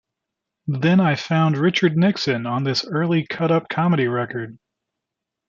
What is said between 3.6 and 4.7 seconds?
comedy record.